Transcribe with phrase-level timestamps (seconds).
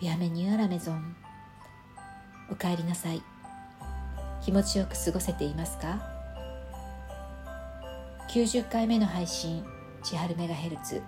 [0.00, 1.16] ビアメニューアラメゾン
[2.50, 3.22] おかえりなさい。
[4.44, 6.02] 気持ちよく過ごせていますか
[8.30, 9.64] ？90回目の配信
[10.02, 11.00] 千春メガヘルツ。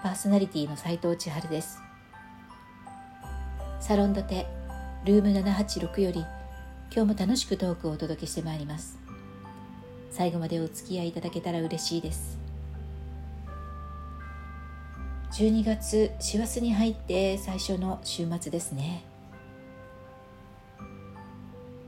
[0.00, 1.80] パーソナリティの斉藤千春です。
[3.80, 4.46] サロンドテ
[5.04, 6.24] ルーム786より
[6.94, 8.96] 今日も楽しくトークをお届けしてまいります。
[10.12, 12.45] 最後までお付き合いいただけたら嬉しいです。
[15.38, 19.04] 12月師走に入って最初の週末ですね。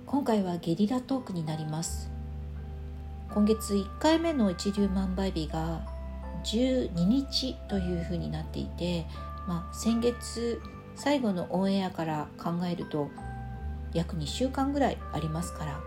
[0.05, 2.11] 今回はゲリラトークになります。
[3.33, 5.80] 今月1回目の一粒万倍日が
[6.45, 9.06] 12日というふうになっていて、
[9.47, 10.61] まあ、先月
[10.95, 13.09] 最後のオンエアから考えると
[13.95, 15.80] 約2週間ぐらいありますから。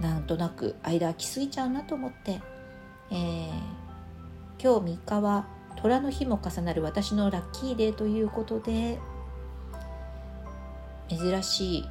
[0.00, 2.40] なんとなく間空きすぎちゃうなと思って、
[3.10, 3.89] えー、
[4.62, 5.46] 今日3日は
[5.76, 8.98] 虎の日も重なる私のラッキーデーということで
[11.08, 11.84] 珍しい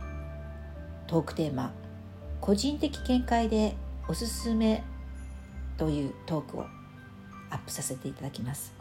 [1.08, 1.74] トークテーマ
[2.40, 3.76] 個人的見解で
[4.08, 4.84] おすすめ
[5.78, 6.66] というトークを
[7.50, 8.72] アップさせていただきます。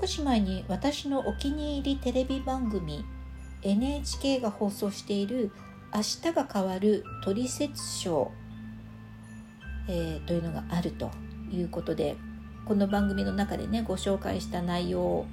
[0.00, 3.04] 少し前に私のお気に入りテレビ番組
[3.62, 5.50] NHK が放送している
[5.94, 8.30] 「明日が変わるトリセツショー」
[9.88, 11.10] えー、というのがあると
[11.52, 12.16] いうことで
[12.64, 15.26] この番組の中でねご紹介した内容を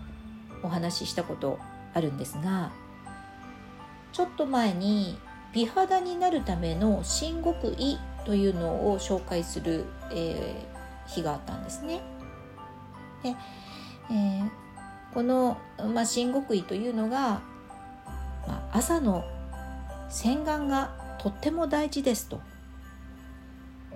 [0.63, 1.59] お話ししたこと
[1.93, 2.71] あるんですが
[4.11, 5.17] ちょっと前に
[5.53, 12.01] 美肌になるための新極意というのを紹介する、えー、日があったんですね。
[13.23, 13.35] で、
[14.09, 14.49] えー、
[15.13, 15.57] この、
[15.93, 17.41] まあ、新極意というのが、
[18.47, 19.23] まあ、朝の
[20.09, 22.41] 洗顔がとっても大事ですと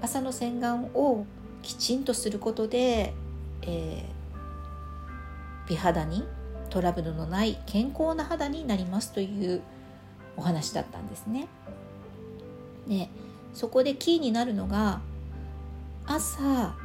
[0.06, 1.26] 朝の洗顔を
[1.64, 3.16] きちんとすることで、
[3.64, 6.24] えー、美肌に
[6.70, 9.62] トラブルのない健康な肌になりますという
[10.38, 11.48] お話だったんですね。
[12.88, 13.10] で
[13.56, 15.02] そこでキーになるのが
[16.06, 16.76] 朝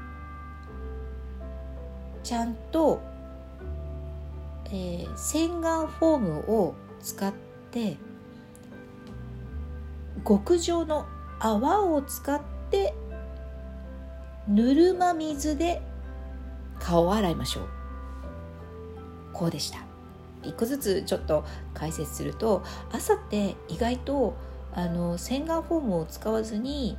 [2.23, 3.03] ちゃんと、
[4.67, 7.35] えー、洗顔フォームを使っ
[7.71, 7.99] て
[10.27, 11.05] 極上の
[11.39, 12.41] 泡を使っ
[12.71, 12.95] て
[14.51, 15.81] ぬるま水で
[16.81, 17.69] 顔を洗いましょう。
[19.33, 19.79] こうでした。
[20.43, 24.37] 一個ずつちょっと解説すると朝って意外と
[24.73, 26.97] あの洗顔フォームを使わずに、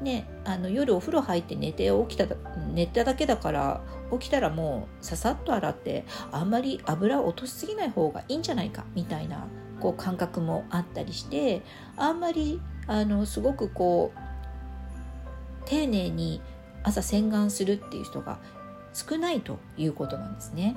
[0.00, 2.26] ね、あの夜お風呂入って寝て起きた
[2.72, 3.80] 寝ただけだから
[4.12, 9.46] 起きたらもうささっと洗ってあんまり油を落としすぎない方がいいんじゃないかみたいな
[9.80, 11.62] こう感覚もあったりして
[11.96, 16.40] あんまりあのすごくこう丁寧に
[16.82, 18.38] 朝洗顔するっていう人が
[18.92, 20.76] 少ないということなんですね。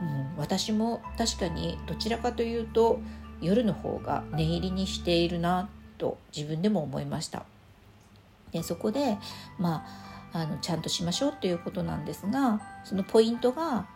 [0.00, 3.00] うん、私も確かにどちらかというと
[3.40, 5.68] 夜の方が念入りにしているな
[5.98, 7.44] と自分でも思いました。
[8.52, 9.18] でそこで、
[9.58, 9.84] ま
[10.32, 13.86] あ、あのちゃんとしましょうということなんですがそのポイントが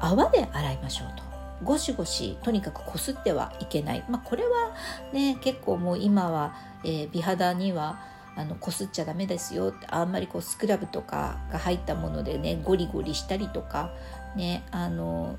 [0.00, 1.34] 泡で洗いましょうと。
[1.62, 4.74] ゴシゴシとにかくこすってはいけない、まあ、これは
[5.12, 8.00] ね結構もう今は、えー、美肌には
[8.36, 13.92] あのこすっちゃダメですよってあんまりこうスクラブとかが入ったものでねゴリゴリしたりとか
[14.36, 15.38] ねあの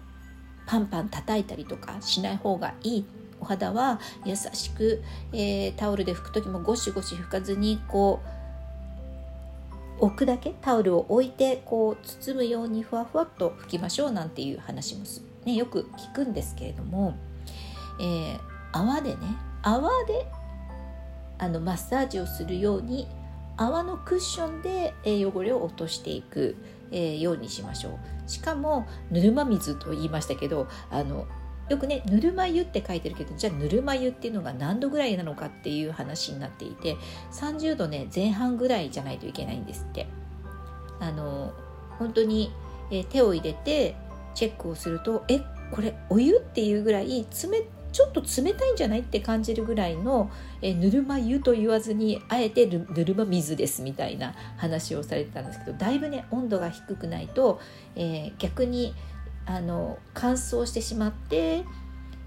[0.66, 3.06] パンパン叩いたりとかしない方がいい
[3.40, 5.04] お肌は優しく、
[5.34, 8.22] えー、タオルで拭く時もゴシゴシ拭かずにこ
[10.00, 15.04] う置くだけタオルを置いてこう包むようにふわふわっと拭きましょうなんていう話も、
[15.46, 17.16] ね、よく聞くんですけれども、
[18.00, 18.40] えー、
[18.74, 19.18] 泡でね
[19.62, 20.26] 泡で
[21.38, 23.08] あのマッサージをするように
[23.58, 26.56] 泡のクッションで汚れを落としていく
[26.92, 28.30] えようにしましょう。
[28.30, 31.28] しかもぬるま水と言いましたけどあの
[31.70, 36.98] よくねぬるま湯って書いてるけどじゃあぬるま湯っていうのが何度ぐらいなのかっていう話になっていて
[37.32, 40.08] 30度ね前半ぐらいじゃないといけないんですって。
[41.00, 41.54] あの
[42.00, 42.52] 本当に、
[42.92, 43.96] え手を入れて
[44.34, 45.40] チェックをするとえ
[45.72, 50.30] これお湯っていうぐらい冷ちょっと冷たいんじゃないって感じるぐらいの、
[50.62, 57.62] えぬるま湯と言わずにあえてぬるま水ですみたいな話をされてたんですけどだいぶね温度が低くないと、
[57.96, 58.94] えー、逆に
[59.46, 61.64] あの乾燥してしまって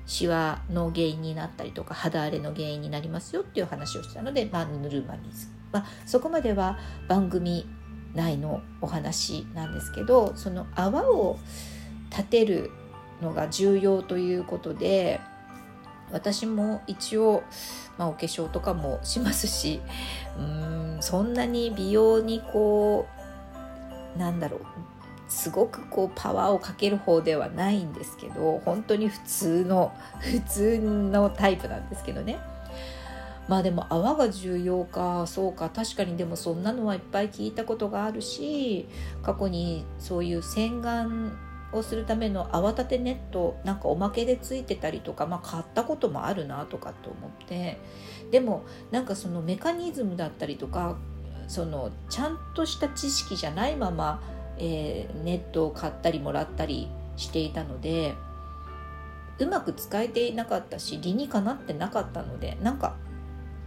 [0.06, 6.78] シワの原因になったりとか肌荒れの原因になりますよっていう話をしたので、まあ、ぬるま水、まあ、そこまでは
[7.08, 7.66] 番組
[8.14, 11.38] 内のお話なんですけどその泡を
[12.08, 12.70] 立てる
[13.20, 15.20] のが重要ということで
[16.12, 17.42] 私も一応、
[17.96, 19.80] まあ、お化粧とかもしますし
[20.38, 23.06] うんそんなに美容にこ
[24.16, 24.60] うなんだろう
[25.28, 32.38] すごくこうパワーをかける方ではないんですけど本当に普通の普通のタイプなんですけどね。
[33.46, 38.86] まあでも泡が重要かそうか確かにでもそんなのはいっぱい聞いたことがあるし
[39.22, 41.32] 過去にそういう洗顔
[41.72, 47.78] をするための泡立てネットなんかおまけでついてたりとか、まあ、買ったこともあるなとかと思って。
[48.30, 50.98] でもなんかそのメカニズムだったりとか
[51.46, 54.20] そのちゃんとした知識じゃないまま
[54.58, 58.14] えー、ネットを買ったりもらったりしていたので
[59.38, 62.96] うまく使えていなかったし理にかなってなかったのでなんか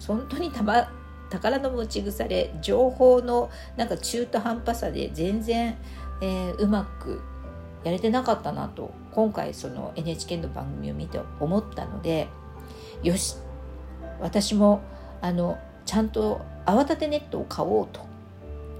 [0.06, 0.92] 本当にたま
[1.30, 5.78] 宝の持ち腐れ情報のなんか中途半端さで全然、
[6.22, 7.22] えー、うまく
[7.84, 12.28] やれてなかったなと今回その NHK の番組を見て思ったので
[13.04, 13.36] よし
[14.20, 14.82] 私も
[15.22, 18.06] あのちゃんと泡立てネットを買おうと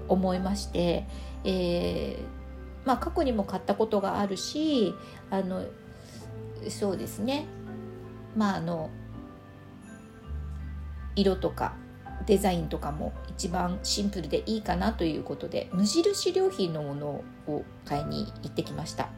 [0.08, 1.06] 思いまして、
[1.44, 4.94] えー、まあ、過去にも買ったことがあるし
[5.30, 5.64] あの
[6.68, 7.46] そうですね。
[8.36, 8.88] まああの
[11.16, 11.74] 色とか
[12.26, 19.08] デザインとかも一番シンプルでいいかなということで無印良品のものを買いに行ってきました。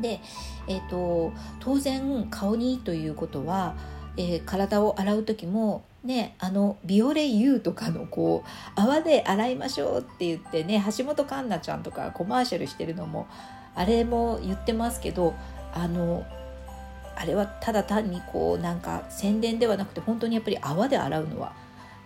[0.00, 0.20] で、
[0.66, 3.76] えーと、当然顔にいいということは、
[4.16, 13.28] えー、体を洗う時もね、あのビオレ U とかのこう泡で洗いましょうって言ってね橋本環奈ちゃんとかコマーシャルしてるのも
[13.74, 15.34] あれも言ってますけど
[15.74, 16.24] あの
[17.16, 21.52] あれはただ単にこうなんか宣伝ではなくて本当にやっぱり泡で洗うのは、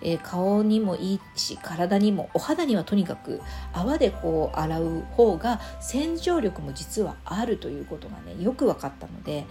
[0.04, 3.40] えー、顔にもいいし体にもお肌にはとにかく
[3.72, 9.46] 泡でこう洗う方が洗浄力も実はあるということがねよく分かったので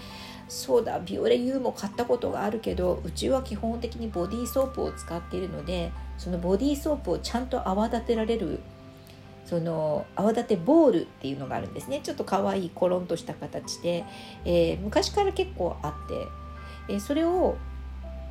[0.48, 8.60] そうだビオレ U も買ったことがあるけどうちは基本的にボディーソープを使っているのでそのボディーソープをちゃんと泡立てられる
[9.46, 12.00] その泡立てボールっていうのがあるんですね。
[12.02, 14.06] ちょっと可愛いコロンとした形で、
[14.46, 16.28] えー、昔から結構あって、
[16.88, 17.58] えー、それを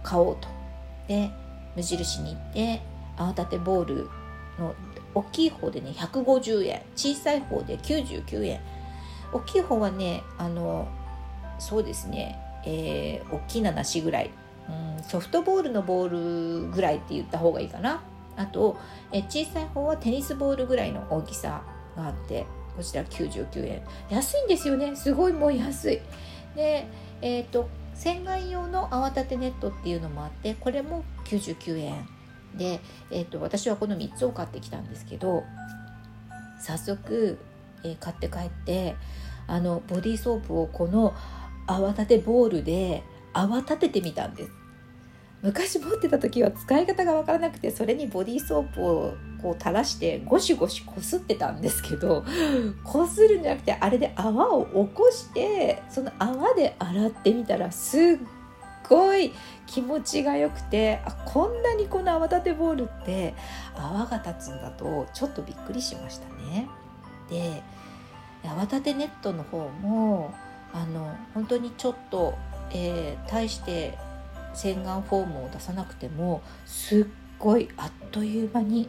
[0.02, 0.48] 買おうと。
[1.08, 1.30] で
[1.76, 2.82] 無印に行って
[3.16, 4.08] 泡立てボール
[4.58, 4.74] の
[5.14, 8.60] 大きい方でね150円小さい方で99円。
[9.32, 10.88] 大きい方はねあの
[11.58, 14.30] そうですね、えー、大きな梨ぐらい、
[14.68, 18.02] うん、ソフトボールのボールぐらいって言った方がいいかな。
[18.36, 18.78] あと、
[19.10, 21.62] えー、小さい方はテニスボールぐらいの大きさ
[21.96, 22.46] があって
[22.76, 23.82] こちら99円。
[24.10, 24.96] 安いんですよね。
[24.96, 26.00] すごいもう安い。
[26.54, 26.86] で
[27.20, 27.68] えっ、ー、と
[28.02, 32.08] 洗顔用の泡立てネットっていうのもあってこれも99円。
[32.56, 32.80] で、
[33.12, 35.44] えーと、私はこの3つを買ってきたんですけど
[36.60, 37.38] 早速、
[37.84, 38.96] えー、買って帰って
[39.46, 41.14] あのボディーソープをこの
[41.66, 44.61] 泡立てボールで泡立ててみたんです。
[45.42, 52.24] 昔持ってた時は使い方が分からなくてそれにボディーソープをこう垂らしてゴシゴシこすってたんですけど
[52.84, 58.18] こするんじゃなくてあれで泡を起こしてその泡で洗ってみたらすっ
[58.88, 59.32] ごい
[59.66, 63.34] 気持ちが良くてあこんなにこの泡立てボールって
[63.74, 66.68] 泡が立つんだとちょっとびっくりしましたね。
[67.28, 67.62] で
[68.44, 70.34] 泡立てネットの方も
[70.72, 72.34] あの本当にちょっと、
[72.70, 73.98] えー、対して
[74.54, 77.06] 洗顔フォームを出さなくてもすっ
[77.38, 78.88] ごいあっという間に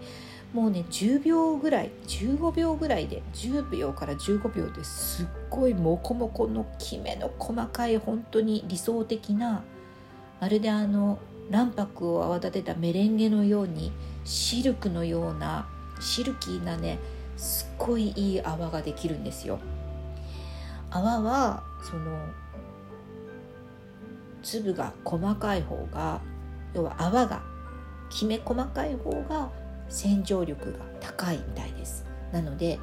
[0.53, 9.63] もうね10秒ぐらい15秒ぐらいで10秒から15秒ですっごいモコモコのきめの細かい本当に理想的な
[10.39, 11.17] まるであの
[11.49, 13.91] 卵白を泡立てたメレンゲのように
[14.23, 15.67] シルクのような
[15.99, 16.99] シルキーなね
[17.35, 19.59] すっごいいい泡ができるんですよ。
[20.91, 22.17] 泡はその
[24.43, 26.21] 粒が細かい方が
[26.73, 27.41] 要は泡が
[28.09, 29.49] きめ細かい方が
[29.89, 32.05] 洗浄力が高いみたいです。
[32.31, 32.79] なので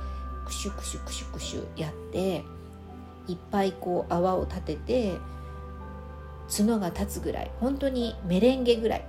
[0.47, 2.45] クシュクシュクシュクシュやって
[3.29, 5.17] いっぱいこう泡を立てて
[6.57, 9.05] 角が立つぐらい本当にメレンゲぐらい、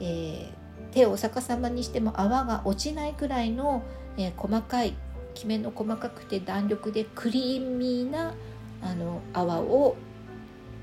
[0.00, 0.48] えー、
[0.92, 3.82] 手を逆さまにしても泡が落ちないくらいの、
[4.16, 4.94] えー、細かい
[5.34, 8.34] きめの細かくて弾力でクリーミーな
[8.82, 9.96] あの泡を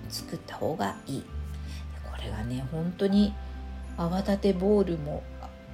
[0.10, 1.24] 作った方がいい。
[2.10, 3.34] これがね本当に
[3.98, 5.24] 泡立てボールも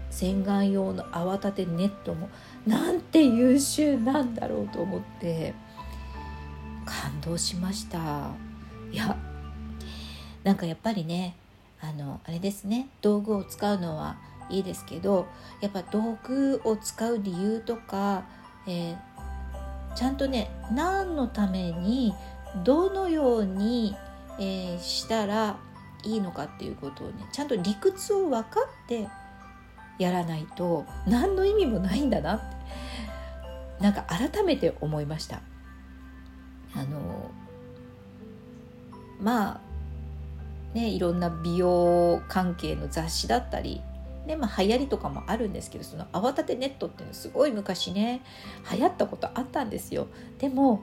[0.10, 2.30] 洗顔用の泡立てネットも
[2.68, 5.54] なんて優秀なんだろうと思って
[6.86, 8.32] 感動しました。
[8.92, 9.18] いや
[10.44, 11.36] なんかやっぱりね
[11.82, 14.18] あのあれですね道具を使うのは
[14.50, 15.26] いいですけど
[15.62, 18.24] やっぱ道具を使う理由とか
[18.66, 22.14] えー、ちゃんとね何のために
[22.64, 23.96] どのように、
[24.40, 25.58] えー、したら
[26.04, 28.50] いいのかっていうことをねちゃんと理屈を分か
[28.86, 29.08] って
[30.00, 32.46] やらないと何の意味もないんだなって
[33.80, 35.42] なんか改めて思いました。
[36.76, 37.30] あの
[39.20, 39.62] まあ
[40.74, 43.82] ねいろんな美容関係の雑誌だったり
[44.26, 48.22] ねまあ、流行りとかもあるんですけどその泡立てネットっていうのすごい昔ね
[48.72, 50.08] 流行ったことあったんですよ。
[50.40, 50.82] でも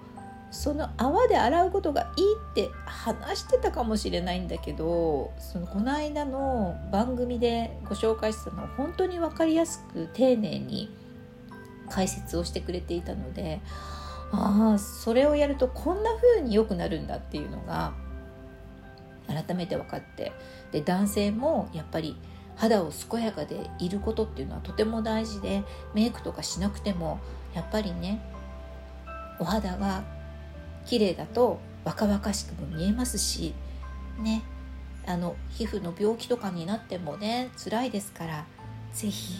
[0.50, 10.90] その泡で洗うことがいいって話してたかもしれないんだけどそのこの間の番組でご紹介したのは本当に分かりやすく丁寧に
[11.88, 13.60] 解説をしてくれていたので
[14.32, 17.92] ああそれをやるとこんな風に良くなるんだっていうのが
[19.28, 20.32] 改めて分かって
[20.72, 22.16] で男性もやっぱり
[22.56, 25.62] 肌を健やかでいることっていうのはとても大事で
[25.94, 27.20] メイクとかしなくても
[27.54, 28.20] やっぱりね
[29.38, 30.02] お肌が
[30.86, 33.54] 綺麗だと若々しくも見えますし
[34.18, 34.42] ね。
[35.06, 38.44] あの皮膚の病気とかになってもね辛いですから
[38.92, 39.34] 是非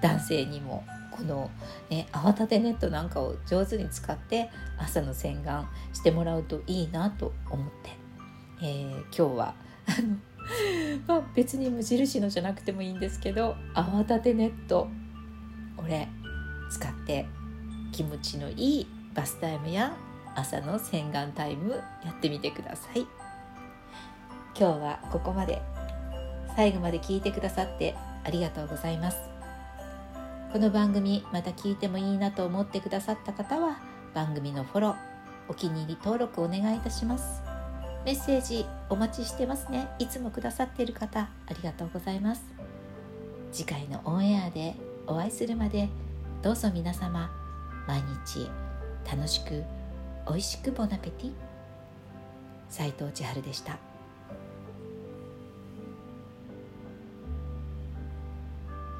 [0.00, 1.50] 男性にもこの、
[1.90, 7.90] ね、泡立てネットなんかを上手に使って朝の洗顔してもらうといいなと思って、
[8.62, 9.54] えー、今日は
[9.86, 10.16] あの
[11.06, 14.88] まあ別に無印のじゃなくてもいいんですけど泡立てネット
[15.76, 16.08] これ
[16.70, 17.26] 使って
[17.92, 19.92] 気持ちのいいバスタイムや
[20.34, 21.72] 朝の洗顔タイム
[22.04, 23.06] やってみてください。
[24.58, 25.62] 今日はここまで。
[26.56, 27.94] 最後まで聞いてくださって
[28.24, 29.18] ありがとうございます。
[30.52, 33.78] この番組また聞いてもいいなと思ってくださった方は
[34.14, 34.96] 番組のフォロー
[35.48, 37.42] お気に入り登録お願いいたします。
[38.04, 39.88] メッセージお待ちしてますね。
[39.98, 42.42] いつもくださっている方ありがとうございます。
[43.52, 44.74] 次回のオンエアで
[45.06, 45.88] お会いするまで
[46.42, 47.30] どうぞ皆様
[47.86, 48.48] 毎日
[49.10, 49.64] 楽しく
[50.30, 51.32] 美味しくボナペティ
[52.68, 53.89] 斉藤千春でした。